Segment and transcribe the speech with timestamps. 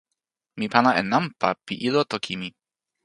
[0.57, 2.49] mi pana e nanpa pi ilo toki mi.